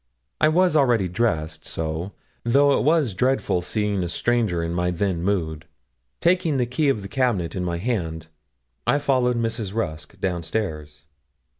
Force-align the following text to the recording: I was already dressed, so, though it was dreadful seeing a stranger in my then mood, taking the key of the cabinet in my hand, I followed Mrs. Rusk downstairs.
I 0.39 0.47
was 0.47 0.75
already 0.75 1.07
dressed, 1.07 1.63
so, 1.63 2.13
though 2.43 2.75
it 2.75 2.81
was 2.83 3.13
dreadful 3.13 3.61
seeing 3.61 4.01
a 4.03 4.09
stranger 4.09 4.63
in 4.63 4.73
my 4.73 4.89
then 4.89 5.21
mood, 5.21 5.67
taking 6.19 6.57
the 6.57 6.65
key 6.65 6.89
of 6.89 7.03
the 7.03 7.07
cabinet 7.07 7.55
in 7.55 7.63
my 7.63 7.77
hand, 7.77 8.25
I 8.87 8.97
followed 8.97 9.37
Mrs. 9.37 9.75
Rusk 9.75 10.19
downstairs. 10.19 11.05